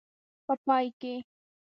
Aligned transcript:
په 0.45 0.53
پای 0.65 0.85
کې. 0.99 1.13